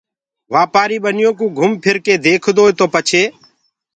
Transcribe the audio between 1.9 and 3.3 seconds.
ڪي ديکدوئي تو پڇي